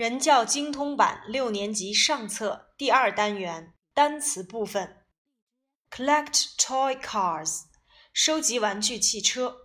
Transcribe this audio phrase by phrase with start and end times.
[0.00, 5.04] 人教精通版六年级上册第二单元单词部分
[5.90, 7.64] ：collect toy cars，
[8.14, 9.58] 收集玩具汽车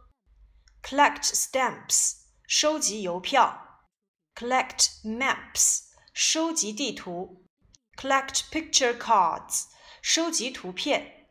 [0.83, 2.15] ；collect stamps，
[2.49, 3.87] 收集邮票
[4.35, 7.47] ；collect maps，收集地图
[7.95, 9.67] ；collect picture cards，
[10.02, 11.29] 收集图片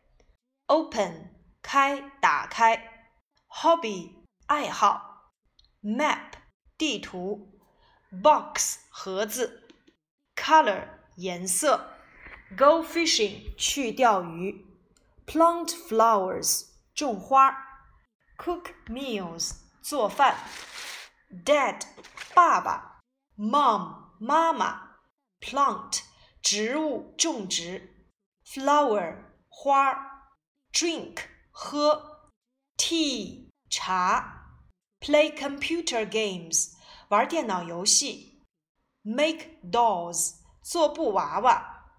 [0.69, 3.11] ；open，开，打开
[3.49, 5.35] ；hobby，爱好
[5.83, 6.31] ；map，
[6.79, 7.51] 地图。
[8.23, 9.65] box 盒子
[10.37, 11.99] ，color 颜色
[12.57, 14.65] ，go fishing 去钓鱼
[15.27, 17.51] ，plant flowers 种花
[18.39, 20.37] ，cook meals 做饭
[21.45, 21.83] ，dad
[22.35, 23.01] 爸爸
[23.37, 24.93] ，mom 妈妈
[25.41, 26.03] ，plant
[26.41, 28.07] 植物种植
[28.47, 29.17] ，flower
[29.49, 30.31] 花
[30.73, 31.17] ，drink
[31.51, 32.31] 喝
[32.77, 34.47] ，tea 茶
[35.01, 36.75] ，play computer games。
[37.09, 38.34] 玩电脑游戏
[39.04, 41.92] ，make dolls 做布娃娃，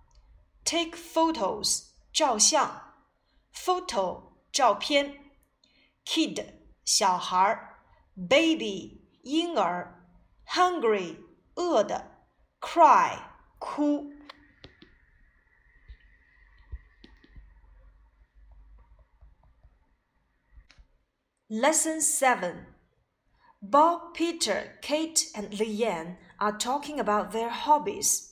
[0.65, 2.95] take photos 照相，
[3.53, 5.33] photo 照片，
[6.05, 7.77] kid 小孩，
[8.15, 10.07] baby 婴儿，
[10.47, 11.17] hungry
[11.55, 12.27] 饿的，
[12.61, 13.19] cry
[13.59, 14.13] 哭。
[21.49, 22.67] Lesson Seven
[23.61, 28.29] Bob, Peter, Kate, and Leanne are talking about their hobbies.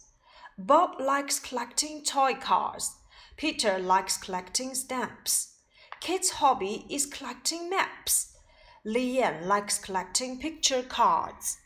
[0.56, 2.96] Bob likes collecting toy cars.
[3.36, 5.54] Peter likes collecting stamps.
[6.00, 8.34] Kate's hobby is collecting maps.
[8.84, 11.56] Leanne likes collecting picture cards.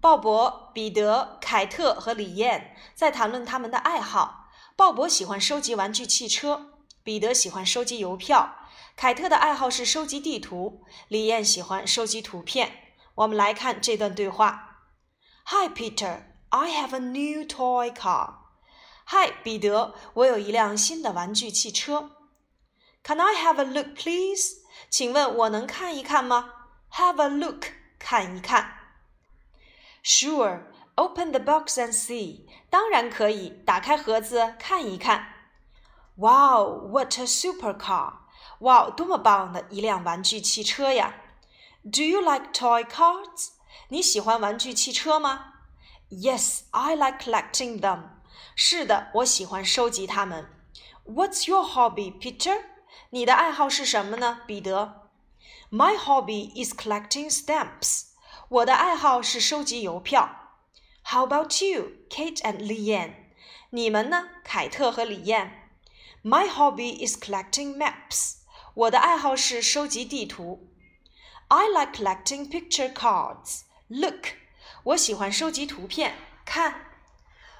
[0.00, 4.50] 鲍勃、彼得、凯特和李艳在谈论他们的爱好。
[4.76, 6.72] 鲍勃喜欢收集玩具汽车，
[7.04, 8.56] 彼得喜欢收集邮票。
[8.96, 12.85] 凯特的爱好是收集地图，李艳喜欢收集图片。
[13.16, 14.84] 我们来看这段对话：
[15.46, 18.34] Hi Peter, I have a new toy car.
[19.06, 22.10] Hi 彼得，我有一辆新的玩具汽车。
[23.04, 24.58] Can I have a look, please?
[24.88, 26.52] 请问我能看一看吗？
[26.92, 27.66] Have a look，
[27.98, 28.78] 看一看。
[30.04, 30.62] Sure,
[30.94, 32.46] open the box and see.
[32.70, 35.26] 当然可以，打开盒子看一看。
[36.16, 38.14] Wow, what a super car!
[38.60, 41.14] 哇，多么棒的一辆玩具汽车呀
[41.86, 43.50] ！Do you like toy cars？
[43.88, 45.54] 你喜欢玩具汽车吗？
[46.10, 48.04] Yes, I like collecting them。
[48.54, 50.46] 是的，我喜欢收集它们。
[51.04, 52.62] What's your hobby, Peter？
[53.10, 55.10] 你的爱好是什么呢，彼得？
[55.70, 58.08] My hobby is collecting stamps。
[58.48, 60.28] 我的爱好是收集邮票。
[61.04, 63.14] How about you, Kate and Leanne？
[63.70, 65.70] 你们呢，凯特和李艳？
[66.22, 68.34] My hobby is collecting maps。
[68.74, 70.68] 我的爱好是收集地图。
[71.48, 73.62] I like collecting picture cards.
[73.88, 74.28] Look，
[74.84, 76.14] 我喜欢收集图片。
[76.44, 76.86] 看，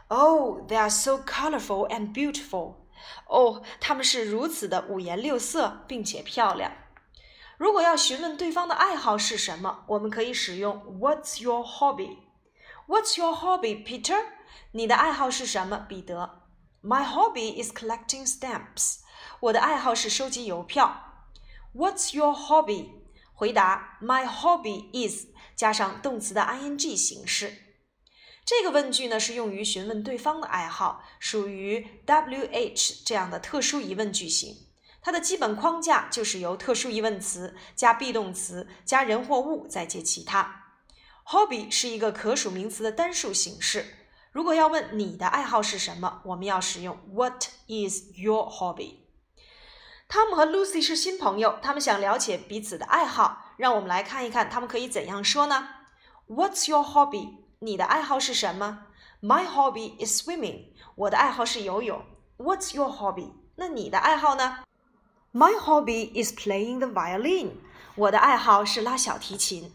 [0.08, 2.76] Oh, they are so colorful and beautiful.
[3.26, 6.72] 哦，它们是如此的五颜六色，并且漂亮。
[7.58, 12.18] 如果要询问对方的爱好是什么，我们可以使用 What's your hobby?
[12.88, 14.24] What's your hobby, Peter?
[14.72, 16.42] 你的爱好是什么，彼得？
[16.82, 19.00] My hobby is collecting stamps.
[19.40, 21.26] 我的爱好是收集邮票。
[21.74, 22.90] What's your hobby？
[23.37, 27.53] 回答：My hobby is 加上动词的 ing 形式。
[28.43, 34.55] 这个问句呢是用于询问对方的爱好，属于 WH 这样的特殊疑问句型。
[35.03, 40.63] 它的基本框架就是由特殊疑问词加 be 动词加人或物再接其他。
[41.27, 43.85] Hobby 是一个可数名词的单数形式。
[44.31, 49.06] 如果要问你的爱好是什么，我们要使用 What is your hobby？
[50.07, 53.53] 汤姆和 Lucy 是新朋友，他们想了解彼此的爱好。
[53.57, 55.67] 让我们来看一看他们可以怎样说呢
[56.29, 57.39] ？What's your hobby？
[57.59, 58.85] 你的爱好是什么
[59.21, 60.67] ？My hobby is swimming。
[60.95, 62.05] 我的爱好是游泳。
[62.37, 63.31] What's your hobby？
[63.55, 64.59] 那你的爱好呢
[65.33, 67.53] ？My hobby is playing the violin。
[67.95, 69.73] 我的爱好是拉小提琴。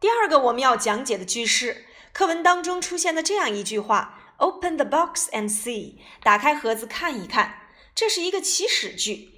[0.00, 5.98] 第二个我们要讲解的句式，课文当中出现的这样一句话：Open the box and see。
[6.24, 7.57] 打开盒子看一看。
[7.98, 9.28] 这是一个祈使句，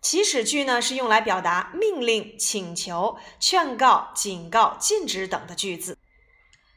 [0.00, 5.98] 祈使句呢是用来表达命令、请求、劝告、警告、禁止等的句子。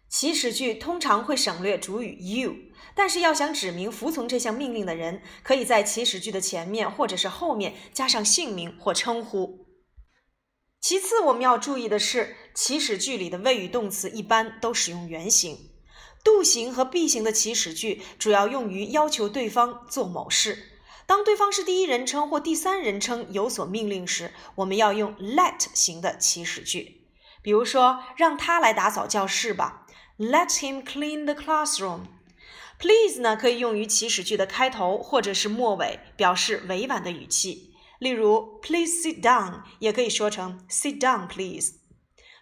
[0.10, 2.56] 祈使句通常会省略主语 you，
[2.96, 9.68] 但是要想指明服从这项命令的人，可以在祈使句的前面或者是后面加上姓名或称呼。
[10.82, 15.56] 其次，我们要注意的是，祈使句里的谓语动词一般都使用原形
[16.24, 20.72] ，do 型和 be 型的祈使句主要用于要求对方做某事。
[21.08, 27.02] 当对方是第一人称或第三人称有所命令时，我们要用 let 型的祈使句。
[27.42, 29.86] 比如说，让他来打扫教室吧
[30.18, 32.06] ，Let him clean the classroom.
[32.80, 37.72] Please 呢可以用于祈使句的开头或者是末尾，表示委婉的语气。
[38.00, 41.76] 例如，Please sit down，也可以说成 Sit down, please.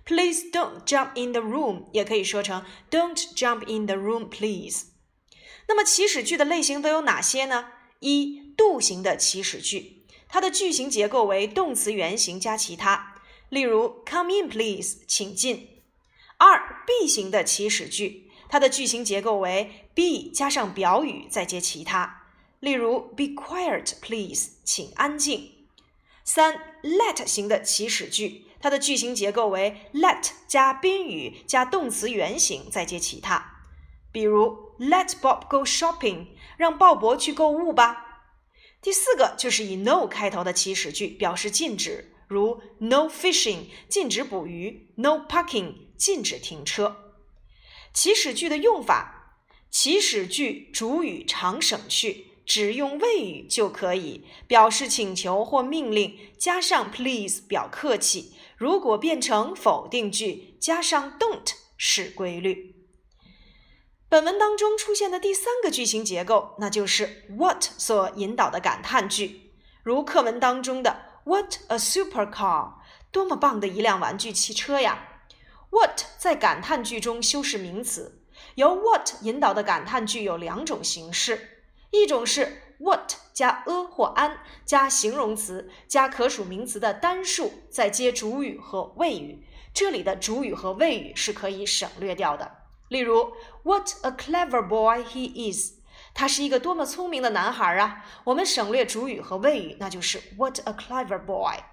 [0.06, 4.86] Please don't jump in the room，也可以说成 Don't jump in the room, please.
[5.68, 7.68] 那么祈使句的类型都有哪些呢？
[8.00, 13.16] 一、do 型的祈使句，它的句型结构为动词原形加其他，
[13.50, 15.70] 例如 Come in, please，请进。
[16.38, 22.24] 二、be 型的祈使句，它的句型结构为 be 加上表语再接其他，
[22.60, 25.52] 例如 Be quiet, please，请安静。
[26.24, 33.66] 三、let 型的祈使句，它的句型结构为 let 加宾语加动词原形再接其他，
[34.12, 36.28] 比如 Let Bob go shopping，
[36.58, 38.13] 让鲍勃去购物吧。
[38.84, 47.16] 第四个就是以 no 开头的祈使句，表示禁止，如 No fishing，禁止捕鱼；No parking，禁止停车。
[47.94, 49.40] 祈使句的用法：
[49.72, 58.34] 祈使句主语常省去，只用谓语就可以，表示请求或命令，加上 please 表客气。
[58.58, 62.73] 如果变成否定句，加上 don't 是规律。
[64.14, 69.50] 本文当中出现的第三个句型结构，那就是 what 所引导的感叹句，
[69.82, 72.74] 如课文当中的 What a super car！
[73.12, 75.08] 多么棒的一辆玩具汽车呀
[75.72, 78.22] ！What 在感叹句中修饰名词，
[78.54, 89.44] 由 what 引导的感叹句有两种形式，一种是 what 加 a 或 an 加形容词加可数名词的单数，再接主语和谓语，
[89.74, 92.58] 这里的主语和谓语是可以省略掉的。
[92.94, 95.80] 例如，What a clever boy he is！
[96.14, 98.06] 他是一个多么聪明的男孩啊！
[98.24, 101.64] 我们省略主语和谓语，那就是 What a clever boy。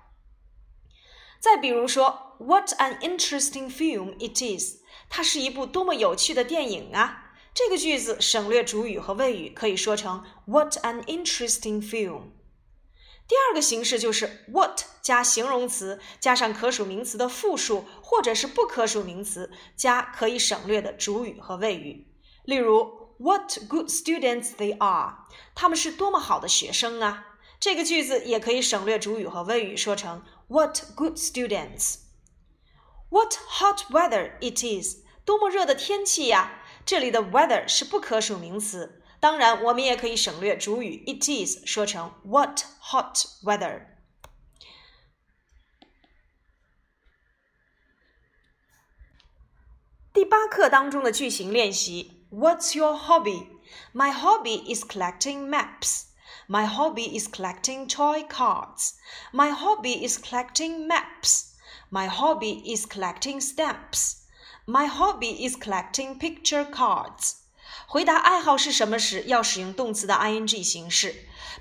[1.39, 4.79] 再比如说，What an interesting film it is！
[5.11, 7.33] 它是一部多么有趣的电影啊！
[7.53, 12.31] 这个句子省略主语和谓语，可以说成 What an interesting film。
[13.31, 22.09] 第二个形式就是 what 加形容词加上可数名词的复数，或者是不可数名词加可以省略的主语和谓语。
[22.43, 25.29] 例如，What good students they are！
[25.55, 27.37] 他们是多么好的学生啊！
[27.61, 35.05] 这个句子也可以省略主语和谓语，说成 What good students！What hot weather it is！
[35.25, 36.65] 多么热的天气呀！
[36.85, 39.00] 这里的 weather 是不可数名词。
[39.20, 43.88] 当然，我们也可以省略主语 it is，说成 What hot weather。
[50.14, 53.48] 第八课当中的句型练习：What's your hobby?
[53.94, 56.06] My hobby is collecting maps.
[56.48, 58.94] My hobby is collecting toy cars.
[59.34, 61.56] My hobby is collecting maps.
[61.90, 64.26] My hobby is collecting stamps.
[64.66, 67.39] My hobby is collecting picture cards.
[67.87, 71.11] 回答爱好是什么时，要使用动词的 ing 形式；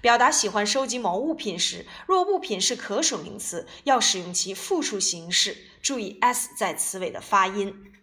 [0.01, 5.57] 表达喜欢收集某物品时，若物品是可数名词，要使用其复数形式。
[5.81, 7.93] 注意 s 在词尾的发音。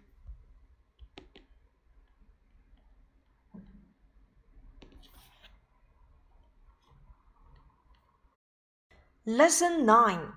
[9.25, 10.35] Lesson Nine: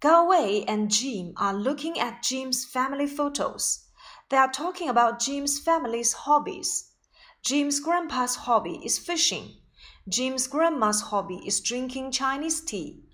[0.00, 3.84] Gao Wei and Jim are looking at Jim's family photos.
[4.28, 6.87] They are talking about Jim's family's hobbies.
[7.44, 9.60] Jim's grandpa's hobby is fishing.
[10.06, 13.04] Jim's grandma's hobby is drinking Chinese tea.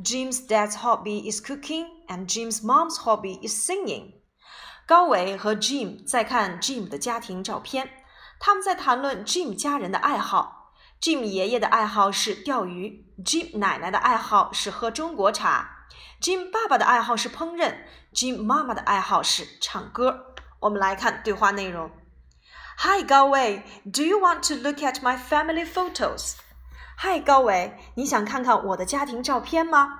[0.00, 4.14] Jim's dad's hobby is cooking, and Jim's mom's hobby is singing.
[4.86, 7.88] 高伟和 Jim 在看 Jim 的家庭照片，
[8.38, 10.72] 他们在谈论 Jim 家人的爱好。
[11.00, 15.86] Jim 爷爷的爱好是钓鱼，Jim 奶奶的爱好是喝中国茶
[16.20, 17.76] ，Jim 爸爸的爱好是烹饪
[18.12, 20.34] ，Jim 妈妈的爱好是唱歌。
[20.60, 21.90] 我们来看对话内容。
[22.77, 26.35] Hi, 高伟，Do you want to look at my family photos?
[26.97, 29.99] Hi, 高伟，你想看看我的家庭照片吗？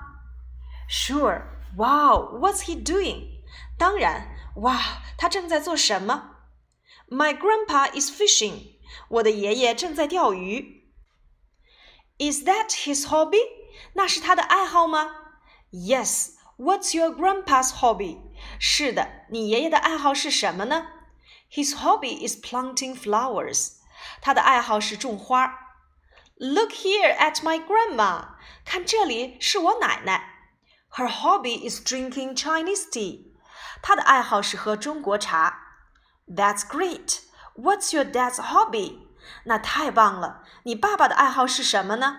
[0.89, 1.43] Sure.
[1.75, 3.43] Wow, what's he doing?
[3.77, 6.31] 当然，哇，他正在做什么？
[7.09, 8.77] My grandpa is fishing.
[9.07, 10.83] 我的爷爷正在钓鱼。
[12.19, 13.41] Is that his hobby?
[13.93, 15.15] 那是他的爱好吗？
[15.71, 16.31] Yes.
[16.57, 18.19] What's your grandpa's hobby?
[18.59, 20.87] 是的，你爷爷的爱好是什么呢
[21.51, 23.73] ？his hobby is planting flowers.
[24.21, 25.59] 他的爱好是种花。
[26.37, 28.35] Look here at my grandma.
[28.65, 30.29] 看这里是我奶奶。
[30.91, 33.33] Her hobby is drinking Chinese tea.
[33.81, 35.59] 她的爱好是喝中国茶。
[36.27, 37.19] That's great.
[37.55, 38.99] What's your dad's hobby?
[39.45, 40.43] 那太棒了。
[40.63, 42.17] 你爸爸的爱好是什么呢？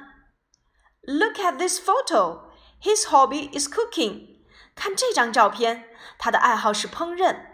[1.02, 2.50] Look at this photo.
[2.82, 4.44] His hobby is cooking.
[4.74, 5.84] 看这张照片，
[6.18, 7.47] 他的爱好是烹饪。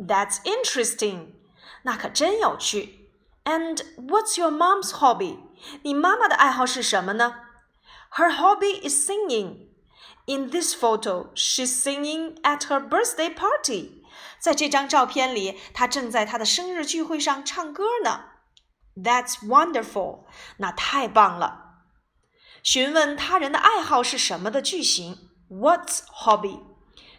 [0.00, 1.34] That's interesting.
[1.82, 3.10] 那可真有趣。
[3.44, 5.38] And what's your mom's hobby?
[5.82, 7.34] 你妈妈的爱好是什么呢？
[8.16, 9.68] Her hobby is singing.
[10.26, 14.02] In this photo, she's singing at her birthday party.
[14.40, 18.24] 在这张照片里，她正在她的生日聚会上唱歌呢。
[18.96, 20.24] That's wonderful.
[20.56, 21.64] 那太棒了。
[22.62, 26.60] 询问他人的爱好是什么的句型，What's hobby？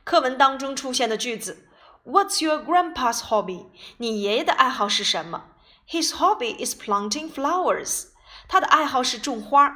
[0.04, 1.70] 课文当中出现的句子
[2.05, 3.67] ，What's your grandpa's hobby？
[3.99, 5.45] 你爷爷的爱好是什么
[5.89, 8.09] ？His hobby is planting flowers。
[8.49, 9.73] 他的爱好是种花。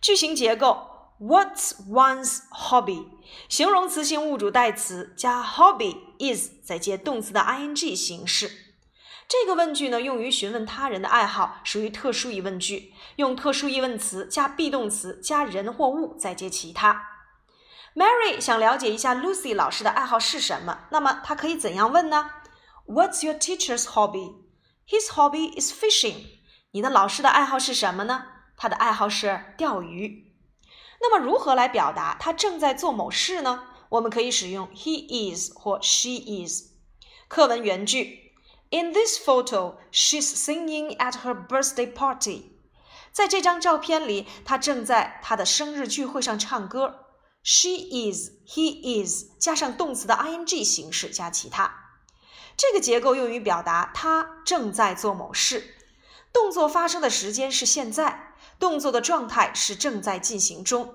[0.00, 3.06] 句型结构，What's one's hobby？
[3.48, 8.50] 形容词性物主代词加 hobby is 再接动词的 ing 形式。
[9.28, 17.17] 这个问句呢，用于询问他人的爱好，属于特殊疑问句，用特殊疑问词加 be 动词加人或物，再接其他。
[17.98, 22.30] Mary 想了解一下 Lucy 老师的爱好是什么，那么她可以怎样问呢
[22.86, 24.36] ？What's your teacher's hobby?
[24.86, 26.38] His hobby is fishing.
[26.70, 28.26] 你的老师的爱好是什么呢？
[28.56, 30.32] 他的爱好是钓鱼。
[31.00, 33.64] 那么如何来表达他正在做某事呢？
[33.88, 36.68] 我们可以使用 he is 或 she is。
[37.26, 38.32] 课文原句。
[38.70, 42.52] In this photo, she's singing at her birthday party.
[43.10, 47.06] 在这张照片里，她正在她的生日聚会上唱歌。
[47.50, 52.02] She is, he is，加上动词的 ing 形式加其他。
[52.58, 55.74] 这个结构用于表达他正在做某事，
[56.30, 60.94] 动作发生的时间是现在，动作的状态是正在进行中。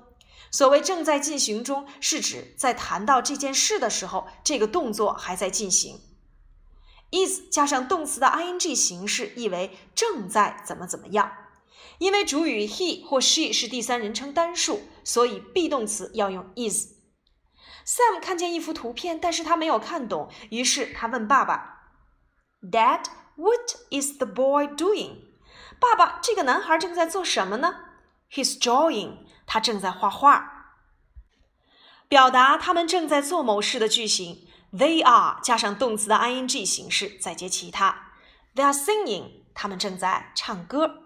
[0.51, 6.01] 所谓正在进行中，是指在谈到这件事的时候，这个动作还在进行。
[7.09, 11.31] is 加上动词的 ing 形式，意为正在怎么怎么样。
[12.03, 16.87] 因为主语 he 或 she 是第三人称单数，所以 be 动词要用 is。
[17.85, 21.93] Sam 看见一幅图片，但是他没有看懂，于是他问爸爸
[22.61, 23.05] ：“Dad,
[23.37, 25.19] what is the boy doing？”
[25.79, 27.75] 爸爸，这个男孩正在做什么呢
[28.29, 29.19] ？He's drawing。
[29.45, 30.75] 他正在画画。
[32.09, 34.45] 表达他们正在做某事的句型。
[34.73, 38.11] They are 加上动词的 ing 形式，再接其他。
[38.55, 41.02] They are singing，他们正在唱歌。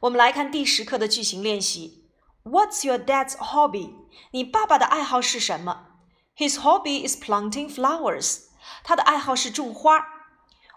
[0.00, 2.04] 我们来看第十课的句型练习。
[2.44, 3.94] What's your dad's hobby？
[4.30, 5.86] 你爸爸的爱好是什么？
[6.36, 8.44] His hobby is planting flowers。
[8.84, 9.98] 他的爱好是种花。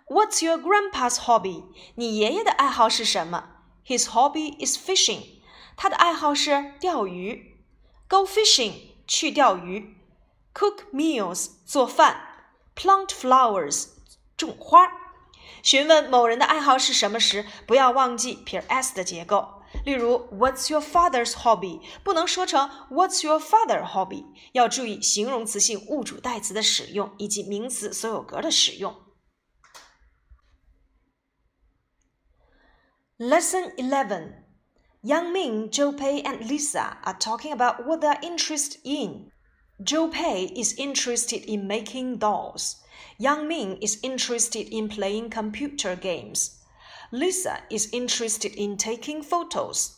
[0.08, 1.66] What's your grandpa's hobby？
[1.96, 3.50] 你爷爷的爱好是什么？
[3.86, 5.42] His hobby is fishing。
[5.76, 7.64] 他的爱好是钓鱼。
[8.08, 8.74] Go fishing，
[9.08, 9.98] 去钓鱼。
[10.54, 12.22] Cook meals，做饭。
[12.76, 13.90] Plant flowers，
[14.36, 14.88] 种花。
[15.64, 19.62] 询问某人的爱好是什么时，不要忘记撇 s 的结构。
[19.86, 21.82] 例如，What's your father's hobby？
[22.04, 24.26] 不能说成 What's your father hobby？
[24.54, 28.96] 要注意形容词性物主代词的使用以及名词所有格的使用。
[33.18, 34.46] Lesson Eleven.
[35.02, 39.32] Yang Ming, Zhou Pei, and Lisa are talking about what they are interested in.
[39.82, 42.82] Zhou Pei is interested in making dolls.
[43.18, 46.60] Yang Ming is interested in playing computer games.
[47.12, 49.96] Lisa is interested in taking photos.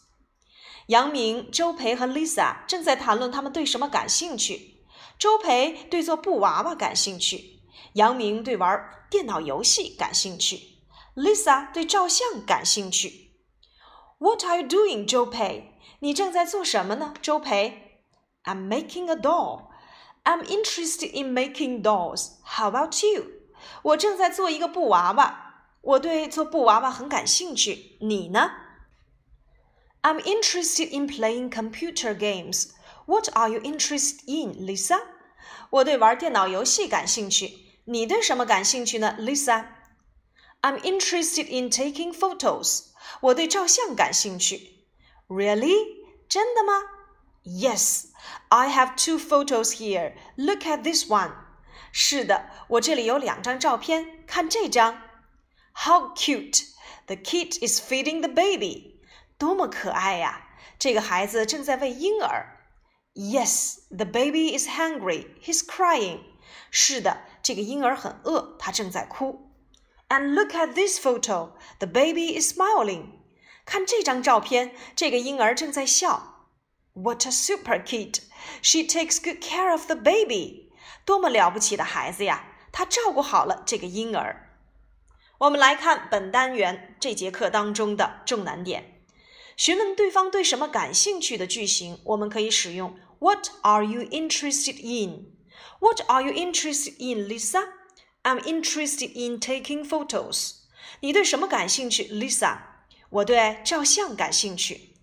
[0.87, 4.83] 杨明、周培和 Lisa 正在谈论他们对什么感兴趣。
[5.19, 7.59] 周培对做布娃娃感兴趣，
[7.93, 10.79] 杨明对玩电脑游戏感兴趣，
[11.15, 13.31] Lisa 对照相感兴趣。
[14.17, 15.73] What are you doing, 周培？
[15.99, 18.01] 你正在做什么呢，周培？
[18.43, 19.67] I'm making a doll.
[20.25, 22.33] I'm interested in making dolls.
[22.43, 23.25] How about you?
[23.83, 25.47] 我正在做一个布娃娃。
[25.81, 27.97] 我对做布娃娃很感兴趣。
[28.01, 28.51] 你呢？
[30.03, 32.69] I'm interested in playing computer games.
[33.05, 34.99] What are you interested in, Lisa?
[35.71, 37.57] 我对玩电脑游戏感兴趣。
[37.85, 39.65] 你对什么感兴趣呢，Lisa?
[40.61, 42.89] I'm interested in taking photos.
[43.21, 44.85] 我对照相感兴趣。
[45.27, 45.73] Really?
[46.29, 46.73] 真的吗
[47.45, 48.05] ？Yes,
[48.49, 50.13] I have two photos here.
[50.35, 51.31] Look at this one.
[51.91, 55.01] 是的，我这里有两张照片，看这张。
[55.73, 56.65] How cute!
[57.07, 59.01] The kid is feeding the baby.
[59.37, 60.47] 多么可爱呀！
[60.77, 62.59] 这个孩子正在喂婴儿。
[63.13, 65.27] Yes, the baby is hungry.
[65.41, 66.19] He's crying.
[66.69, 69.51] 是的，这个婴儿很饿，他正在哭。
[70.07, 71.51] And look at this photo.
[71.79, 73.05] The baby is smiling.
[73.65, 76.34] 看这张照片，这个婴儿正在笑。
[76.95, 78.19] what a super kid!
[78.61, 80.71] She takes good care of the baby.
[81.05, 82.45] 多么了不起的孩子呀！
[82.71, 84.49] 她照顾好了这个婴儿。
[85.39, 89.01] 我们来看本单元这节课当中的重难点。
[89.57, 95.33] 询问对方对什么感兴趣的句型，我们可以使用 What are you interested in?
[95.79, 97.69] What are you interested in, Lisa?
[98.23, 100.57] I'm interested in taking photos.
[100.99, 102.57] 你对什么感兴趣，Lisa？
[103.09, 104.94] 我对照相感兴趣。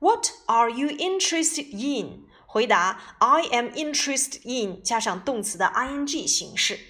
[0.00, 2.26] What are you interested in？
[2.46, 6.80] 回答：I am interested in 加上动词的 ing 形式。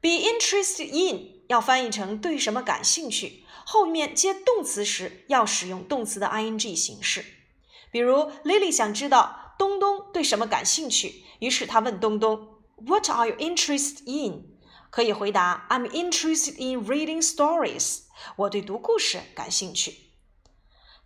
[0.00, 7.24] Be interested in 要翻译成对什么感兴趣，后面接动词时要使用动词的 ing 形式。
[7.90, 14.44] 比如，Lily 想知道东东对什么感兴趣，于是她问东东：What are you interested in？
[14.90, 18.02] 可以回答：I'm interested in reading stories。
[18.36, 19.94] 我对读故事感兴趣。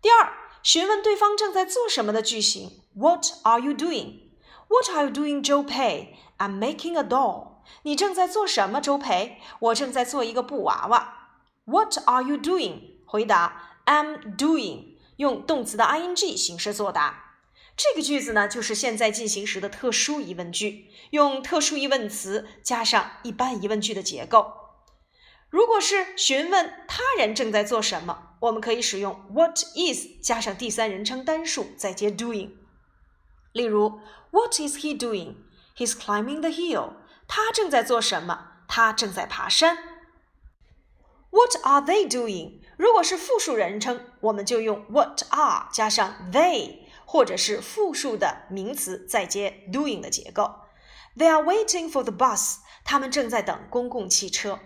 [0.02, 7.62] 第二，询问对方正在做什么的句型：What are you doing？What are you doing, Joe Pei？I'm making a doll。
[7.83, 9.38] 你正在做什么，周培？
[9.61, 11.31] 我正在做一个布娃娃。
[11.64, 12.99] What are you doing？
[13.07, 14.97] 回答：I'm doing。
[15.17, 17.37] 用动词的 ing 形式作答。
[17.76, 24.52] 这个句子呢，就是现在进行时的特殊疑问句，用特殊疑问词加上一般疑问句的结构。
[25.49, 32.53] 如果是询问他人正在做什么，我们可以使用 What is 加上第三人称单数，再接 doing。
[33.53, 35.37] 例如，What is he doing?
[35.77, 36.95] He's climbing the hill.
[37.29, 38.65] 他正在做什么？
[38.67, 39.77] 他正在爬山。
[41.31, 42.61] What are they doing?
[42.77, 46.81] 如果是复数人称，我们就用 What are 加上 they。
[47.05, 50.55] 或者是复数的名词再接 doing 的结构。
[51.17, 52.59] They are waiting for the bus。
[52.85, 54.61] 他们正在等公共汽车。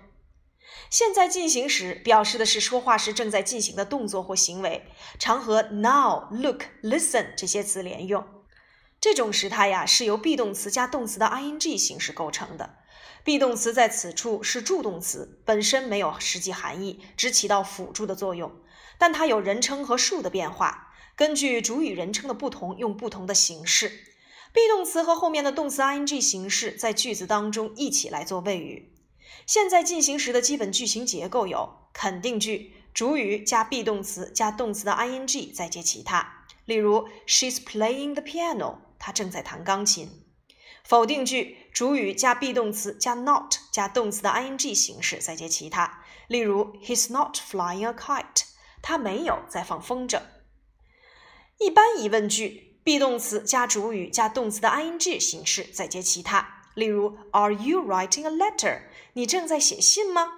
[0.94, 4.84] 现在进行时表示的是说话时正在进行的动作或行为，
[5.18, 8.24] 常和 now、look、listen 这些词连用。
[9.00, 12.76] 这种时态呀是由 be 动词加动词的 ing 形式构成的。
[13.24, 18.52] be 动词在此处是助动词，本身没有实际含义，只起到辅助的作用，
[18.96, 20.94] 但它有人称和数的变化。
[21.16, 23.88] 根据主语人称的不同，用不同的形式。
[24.52, 28.92] be 动词和后面的动词 ing 形式在句子当中一起来做谓语。
[29.46, 36.46] 现在进行时的基本句型结构有：肯定句，主语加 be 动词加动词的 ing 再接其他。
[36.64, 40.22] 例如，She's playing the piano，她正在弹钢琴。
[40.82, 46.02] 否定句，主语加 be 动词加 not 加动词的 ing 形式再接其他。
[46.28, 48.44] 例如，He's not flying a kite，
[48.82, 50.22] 他没有在放风筝。
[51.58, 56.62] 一般疑问句，be 动词加主语加动词的 ing 形式，再接其他。
[56.74, 58.82] 例如，Are you writing a letter？
[59.14, 60.32] 你正在写信吗？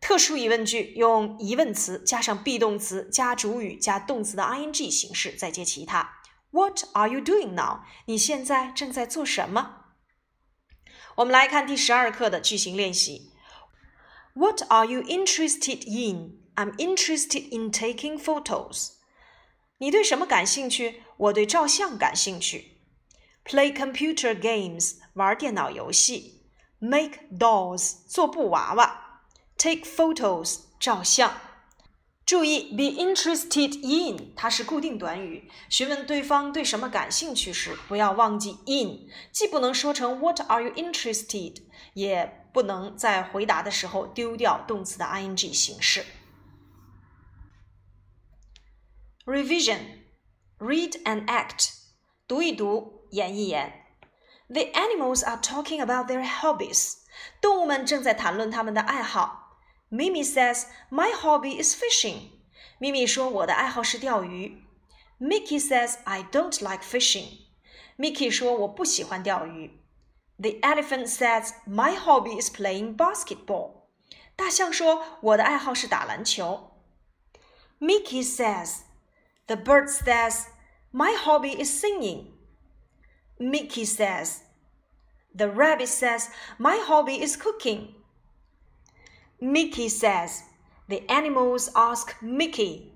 [0.00, 6.20] 特殊疑问句用疑问词加上 be 动词加主语加动词的 ing 形式，再接其他。
[6.50, 7.80] What are you doing now？
[8.06, 9.86] 你现在正在做什么？
[11.16, 13.32] 我们来看第十二课的句型练习。
[14.34, 18.92] What are you interested in？I'm interested in taking photos.
[19.78, 21.02] 你对什么感兴趣？
[21.16, 22.78] 我对照相感兴趣。
[23.44, 26.37] Play computer games，玩电脑游戏。
[26.80, 29.22] Make dolls，做布娃娃。
[29.56, 31.32] Take photos，照相。
[32.24, 35.50] 注意，be interested in，它是固定短语。
[35.70, 41.62] 询问对方对什么感兴趣时，不要忘记 in，既不能说成 What are you interested，
[41.94, 46.04] 也不能在回答的时候丢掉动词的 ing 形式。
[49.24, 49.80] Revision,
[50.58, 51.70] read and act.
[52.26, 53.86] 读一读，演一演。
[54.49, 56.97] The animals are talking about their hobbies.
[57.41, 59.57] 动物们正在谈论他们的爱好。
[59.89, 62.31] Mimi says, "My hobby is fishing."
[62.79, 64.63] 咪咪说，我的爱好是钓鱼。
[65.19, 67.45] Mickey says, "I don't like fishing."
[67.97, 69.79] Mickey 说，我不喜欢钓鱼。
[70.37, 73.83] The elephant says, "My hobby is playing basketball."
[74.35, 76.71] 大象说，我的爱好是打篮球。
[77.79, 78.79] Mickey says.
[79.45, 80.45] The bird says,
[80.91, 82.27] My hobby is singing.
[83.38, 84.40] Mickey says,
[85.34, 87.94] The rabbit says, My hobby is cooking.
[89.40, 90.42] Mickey says,
[90.88, 92.92] The animals ask Mickey.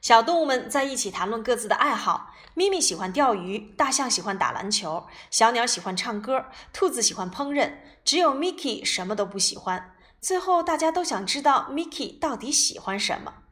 [0.00, 2.34] 小动物们在一起谈论各自的爱好。
[2.54, 9.94] 咪咪喜欢钓鱼，大象喜欢打篮球，小鸟喜欢唱歌，兔子喜欢烹饪，只有 Mickey 什么都不喜欢。
[10.20, 13.43] 最后，大家都想知道 Mickey 到底喜欢什么。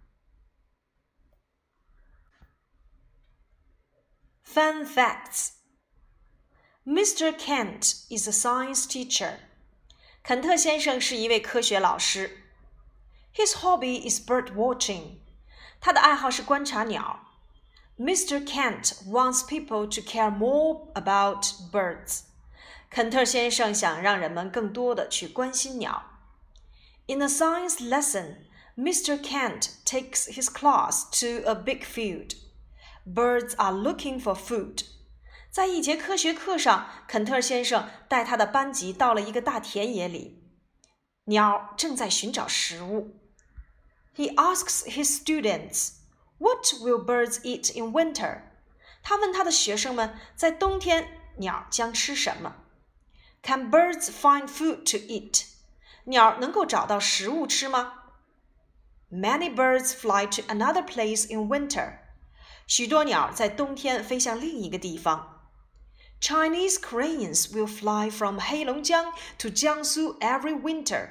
[4.51, 5.53] Fun facts
[6.87, 7.37] Mr.
[7.37, 9.39] Kent is a science teacher.
[10.23, 12.43] 肯特先生是一位科学老师。
[13.33, 15.17] His hobby is bird watching.
[15.79, 17.19] 他的爱好是观察鸟。
[17.99, 18.45] Mr.
[18.45, 22.21] Kent wants people to care more about birds.
[22.89, 26.03] 肯特先生想让人们更多的去关心鸟。
[27.07, 28.45] In a science lesson,
[28.77, 29.17] Mr.
[29.17, 32.35] Kent takes his class to a big field.
[33.05, 34.83] Birds are looking for food.
[35.49, 40.43] 在一节科学课上，肯特先生带他的班级到了一个大田野里，
[41.25, 43.19] 鸟正在寻找食物。
[44.15, 45.93] He asks his students,
[46.37, 48.41] "What will birds eat in winter?"
[49.01, 52.55] 他问他的学生们，在冬天鸟将吃什么？
[53.41, 55.45] Can birds find food to eat?
[56.03, 57.93] 鸟能够找到食物吃吗？
[59.09, 61.99] Many birds fly to another place in winter.
[62.65, 65.37] 许多鸟在冬天飞向另一个地方。
[66.19, 71.09] Chinese cranes will fly from Heilongjiang to Jiangsu every winter.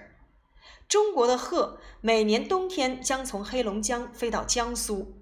[0.89, 5.15] 中国的鹤每年冬天将从黑龙江飞到江苏。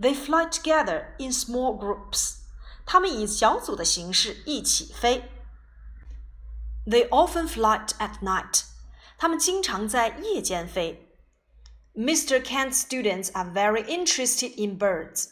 [0.00, 2.36] They fly together in small groups.
[2.84, 5.24] 它们以小组的形式一起飞。
[6.86, 8.64] They often fly at night.
[9.16, 11.05] 他们经常在夜间飞。
[11.96, 12.42] Mr.
[12.42, 15.30] Kent's students are very interested in birds.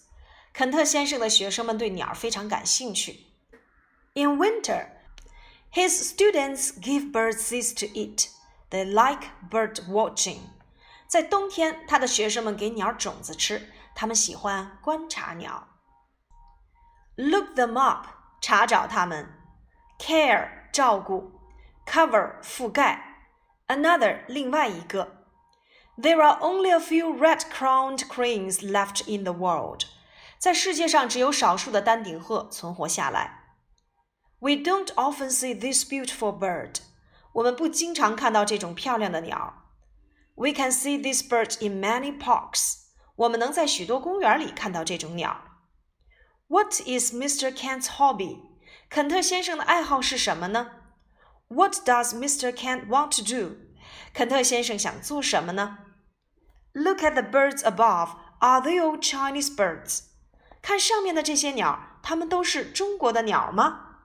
[0.53, 3.27] 肯特先生的学生们对鸟非常感兴趣。
[4.15, 4.89] In winter,
[5.73, 8.29] his students give birds seeds to eat.
[8.71, 10.41] They like bird watching.
[11.07, 15.69] 在冬天，他的学生们给鸟种子吃，他们喜欢观察鸟。
[17.17, 18.07] Look them up，
[18.41, 19.29] 查找它们。
[19.99, 21.33] Care，照顾。
[21.87, 23.27] Cover，覆盖。
[23.67, 25.14] Another，另外一个。
[26.01, 29.85] There are only a few red-crowned cranes left in the world.
[30.39, 33.57] 在世界上只有少数的丹顶鹤存活下来。
[34.39, 36.77] We don't often see this beautiful bird.
[37.33, 39.65] 我们不经常看到这种漂亮的鸟。
[40.37, 42.77] We can see this bird in many parks.
[43.17, 45.43] 我们能在许多公园里看到这种鸟。
[46.47, 47.53] What is Mr.
[47.53, 48.41] Kent's hobby?
[48.89, 50.71] 肯特先生的爱好是什么呢？
[51.49, 52.51] What does Mr.
[52.51, 53.57] Kent want to do?
[54.15, 55.79] 肯特先生想做什么呢
[56.75, 58.17] ？Look at the birds above.
[58.41, 60.05] Are they all Chinese birds?
[60.63, 63.99] 看上面的这些鸟，它们都是中国的鸟吗？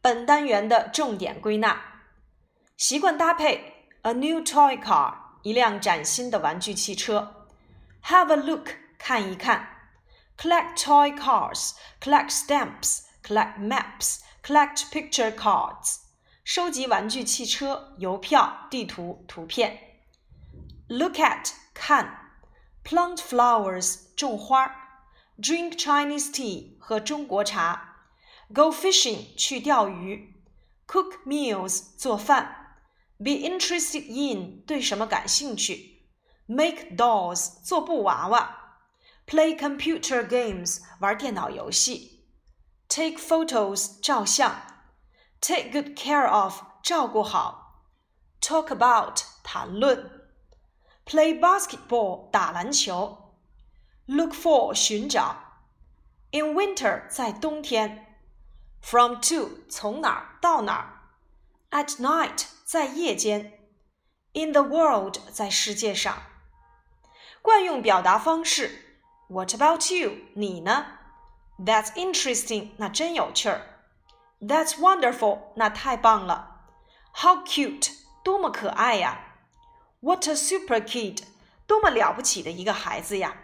[0.00, 1.80] 本单元的重点归纳：
[2.76, 7.46] 习惯搭配，a new toy car，一辆崭新的玩具汽车；
[8.04, 9.66] have a look，看一看；
[10.38, 16.00] collect toy cars，collect stamps，collect maps，collect picture cards，
[16.44, 19.87] 收集玩具汽车、邮票、地图、图片
[20.88, 22.20] ；look at，看。
[22.84, 24.70] Plant flowers，种花；
[25.38, 27.78] drink Chinese tea，喝中国茶；
[28.52, 30.34] go fishing，去钓鱼；
[30.86, 32.44] cook meals，做饭；
[33.16, 36.02] be interested in，对什么感兴趣；
[36.44, 38.50] make dolls，做布娃娃；
[39.26, 42.20] play computer games，玩电脑游戏；
[42.90, 44.50] take photos，照相；
[45.40, 47.80] take good care of，照顾好；
[48.42, 50.17] talk about，谈论。
[51.08, 53.34] Play basketball 打篮球，
[54.06, 55.36] Look for 寻找，
[56.30, 58.16] In winter 在冬天，
[58.80, 61.00] From to 从哪儿到哪儿，
[61.70, 63.52] At night 在夜间，
[64.32, 66.22] In the world 在世界上。
[67.42, 70.86] 惯用表达方式，What about you 你呢？
[71.58, 73.60] That's interesting 那真有趣儿，
[74.40, 76.66] That's wonderful 那太棒了，
[77.14, 77.92] How cute
[78.24, 79.27] 多么可爱呀
[80.01, 81.23] ！What a super kid！
[81.67, 83.35] 多么了不起的一个孩子呀！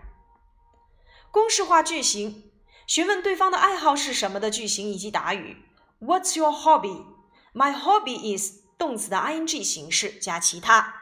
[1.32, 2.52] 公式化句型：
[2.88, 5.58] 询问对方的爱好是什么的句型以及答语。
[6.00, 10.94] What's your hobby？My hobby is 动词的 ing 形式加其他。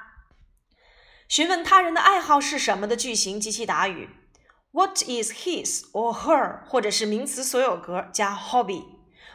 [1.28, 4.10] 询问他人的爱好是什么的句型及其答语。
[4.72, 6.66] What is his or her？
[6.66, 8.86] 或者是名词所有格加 hobby。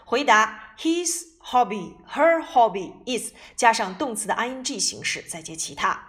[0.05, 6.08] 回答：His hobby，her hobby is 加上动词的 ing 形式再接其他。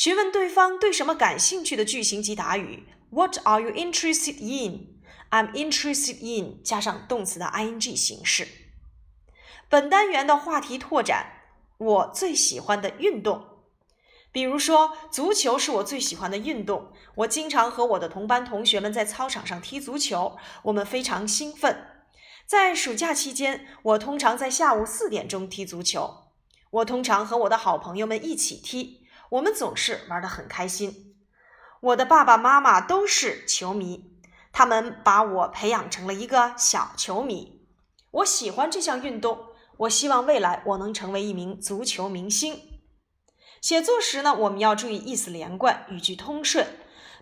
[0.00, 4.98] 询问对方对什么感兴趣的句型及答语：What are you interested in?
[5.28, 8.48] I'm interested in 加上动词的 ing 形式。
[9.68, 11.26] 本单元的话题拓展：
[11.76, 13.44] 我最喜欢的运动，
[14.32, 16.94] 比如说足球是我最喜欢的运动。
[17.16, 21.76] 我经常和我的同班同学们在操场上踢足球，我们非常兴奋。
[22.46, 26.30] 在暑假期间，我通常在下午四点钟踢足球。
[26.70, 29.00] 我通常和我的好朋友们一起踢。
[29.30, 31.16] 我们总是玩得很开心。
[31.80, 34.18] 我的爸爸妈妈都是球迷，
[34.52, 37.62] 他们把我培养成了一个小球迷。
[38.10, 39.46] 我喜欢这项运动，
[39.78, 42.60] 我希望未来我能成为一名足球明星。
[43.60, 46.66] 写作时呢，我们要注意意思连贯，语句通顺。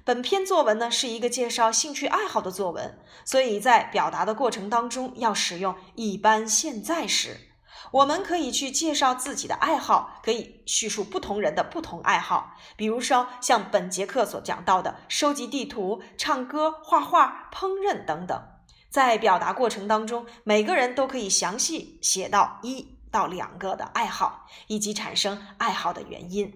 [0.04, 7.47] 本篇作文呢是一个介绍兴趣爱好的作文，所以在表达的过程当中要使用一般现在时。
[7.90, 12.54] 我们可以去介绍自己的爱好，可以叙述不同人的不同爱好。
[12.76, 18.48] 比如说，像本节课所讲到的，收集地图、唱歌、画画、烹饪等等。
[18.90, 26.52] 在表达过程当中，每个人都可以详细写到一到两个的爱好，以及产生爱好的原因。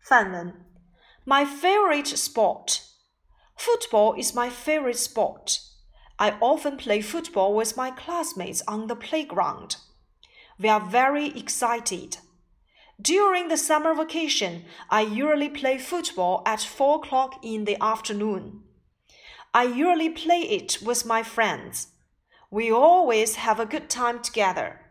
[0.00, 0.66] 范文
[1.24, 2.80] ：My favorite sport.
[3.56, 5.58] Football is my favorite sport.
[6.16, 9.76] I often play football with my classmates on the playground.
[10.60, 12.18] We are very excited.
[13.00, 18.64] During the summer vacation, I usually play football at 4 o'clock in the afternoon.
[19.54, 21.88] I usually play it with my friends.
[22.50, 24.82] We always have a good time together.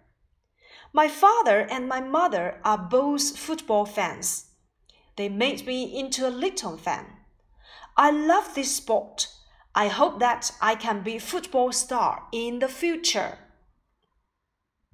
[0.91, 4.45] My father and my mother are both football fans.
[5.17, 7.05] They made me into a little fan.
[7.95, 9.27] I love this sport.
[9.75, 13.37] I hope that I can be a football star in the future.